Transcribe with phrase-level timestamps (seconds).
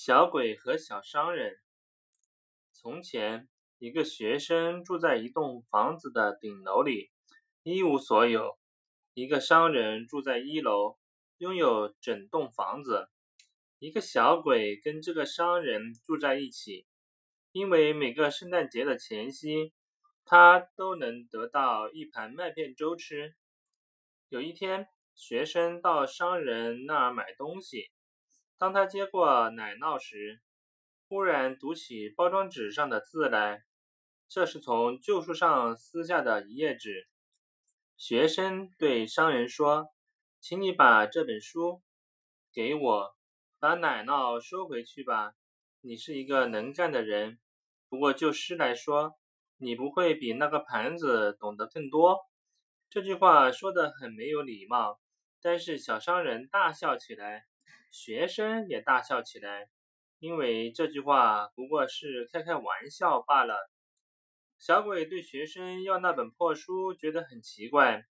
[0.00, 1.58] 小鬼和小商人。
[2.72, 3.48] 从前，
[3.80, 7.10] 一个学生住在一栋房子的顶楼里，
[7.64, 8.60] 一无所有；
[9.12, 10.98] 一个商人住在一楼，
[11.38, 13.08] 拥有整栋房子。
[13.80, 16.86] 一个小鬼跟这个商人住在一起，
[17.50, 19.72] 因为每个圣诞节的前夕，
[20.24, 23.34] 他都能得到一盘麦片粥吃。
[24.28, 24.86] 有一天，
[25.16, 27.90] 学生到商人那儿买东西。
[28.58, 30.40] 当他接过奶酪时，
[31.06, 33.62] 忽然读起包装纸上的字来。
[34.28, 37.06] 这是从旧书上撕下的一页纸。
[37.96, 39.86] 学生对商人说
[40.40, 41.82] ：“请你把这本书
[42.52, 43.16] 给我，
[43.60, 45.34] 把奶酪收回去吧。
[45.80, 47.38] 你是一个能干的人，
[47.88, 49.14] 不过就诗来说，
[49.56, 52.18] 你不会比那个盘子懂得更多。”
[52.90, 54.98] 这句话说得很没有礼貌，
[55.40, 57.46] 但是小商人大笑起来。
[57.90, 59.68] 学生也大笑起来，
[60.18, 63.70] 因为这句话不过是开开玩笑罢了。
[64.58, 68.04] 小鬼对学生要那本破书觉得很奇怪。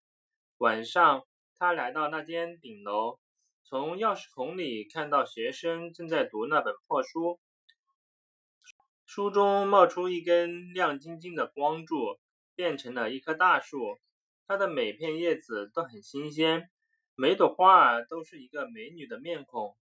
[0.56, 1.24] 晚上，
[1.58, 3.20] 他来到那间顶楼，
[3.62, 7.38] 从钥匙孔里看到学生正在读那本破书，
[9.04, 12.18] 书中冒出一根亮晶晶的光柱，
[12.54, 14.00] 变成了一棵大树，
[14.46, 16.70] 它的每片叶子都很新鲜。
[17.20, 19.76] 每朵花儿都是一个美女的面孔，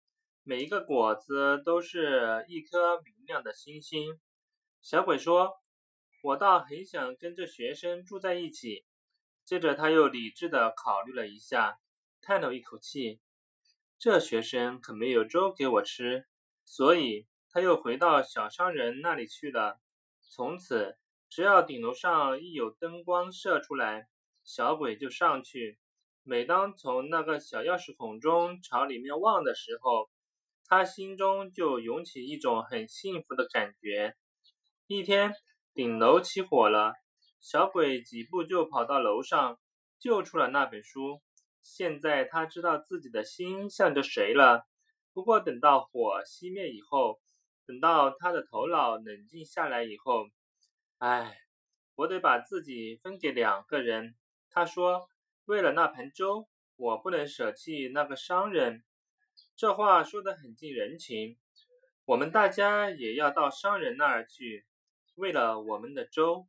[0.42, 4.20] 每一个果子都是一颗明亮的星星。
[4.82, 5.54] 小鬼说
[6.22, 8.84] ：“我倒很想跟这学生住在一起。”
[9.46, 11.78] 接着他又理智地考虑了一下，
[12.20, 13.18] 叹了一口气
[13.98, 16.26] ：“这学生可没有粥给我吃。”
[16.66, 19.80] 所以他又回到小商人那里去了。
[20.20, 20.98] 从此，
[21.30, 24.06] 只要顶楼上一有灯光射出来，
[24.44, 25.78] 小鬼就上去。
[26.24, 30.08] 每当从那个小钥匙孔中朝里面望的时候，
[30.66, 34.14] 他心中就涌起一种很幸福的感觉。
[34.86, 35.34] 一天，
[35.74, 36.94] 顶楼起火了，
[37.40, 39.58] 小鬼几步就跑到楼上，
[39.98, 41.20] 救出了那本书。
[41.60, 44.64] 现在他知道自己的心向着谁了。
[45.12, 47.20] 不过，等到火熄灭以后，
[47.66, 50.28] 等到他的头脑冷静下来以后，
[50.98, 51.36] 唉，
[51.96, 54.14] 我得把自己分给两个人。
[54.50, 55.08] 他说。
[55.46, 58.84] 为了那盆粥，我不能舍弃那个商人。
[59.56, 61.36] 这话说的很近人情。
[62.04, 64.66] 我们大家也要到商人那儿去，
[65.14, 66.46] 为了我们的粥。